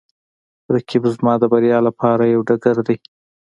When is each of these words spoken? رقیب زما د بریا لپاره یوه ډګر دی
رقیب 0.75 1.03
زما 1.15 1.33
د 1.39 1.43
بریا 1.51 1.79
لپاره 1.87 2.23
یوه 2.33 2.45
ډګر 2.47 2.77
دی 2.87 2.97